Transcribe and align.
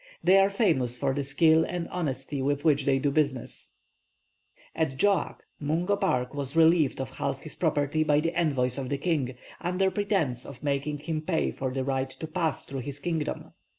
They 0.23 0.39
are 0.39 0.49
famous 0.49 0.97
for 0.97 1.13
the 1.13 1.21
skill 1.21 1.63
and 1.63 1.87
honesty 1.89 2.41
with 2.41 2.65
which 2.65 2.85
they 2.85 2.97
do 2.97 3.11
business." 3.11 3.75
[Illustration: 4.73 4.73
Natives 4.73 4.93
of 4.93 5.01
Senegal.] 5.09 5.25
At 5.29 5.29
Joag, 5.29 5.35
Mungo 5.59 5.95
Park 5.95 6.33
was 6.33 6.55
relieved 6.55 6.99
of 6.99 7.17
half 7.17 7.41
his 7.41 7.55
property 7.55 8.03
by 8.03 8.19
the 8.19 8.33
envoys 8.33 8.79
of 8.79 8.89
the 8.89 8.97
king, 8.97 9.35
under 9.59 9.91
pretence 9.91 10.43
of 10.43 10.63
making 10.63 10.97
him 11.01 11.21
pay 11.21 11.51
for 11.51 11.71
the 11.71 11.83
right 11.83 12.09
to 12.09 12.25
pass 12.25 12.65
through 12.65 12.79
his 12.79 12.99
kingdom. 12.99 13.51